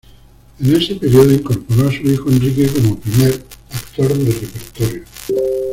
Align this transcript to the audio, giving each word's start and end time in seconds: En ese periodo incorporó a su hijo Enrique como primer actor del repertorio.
En 0.59 0.75
ese 0.75 0.95
periodo 0.95 1.31
incorporó 1.31 1.87
a 1.87 1.91
su 1.91 2.01
hijo 2.11 2.27
Enrique 2.31 2.65
como 2.73 2.97
primer 2.99 3.43
actor 3.71 4.07
del 4.07 4.33
repertorio. 4.33 5.03